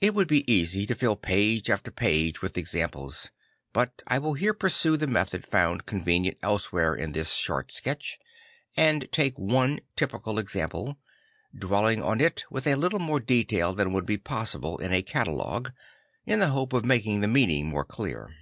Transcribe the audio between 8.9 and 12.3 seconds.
'I he Little Poor Man 10 3 take one typical example, dwelling on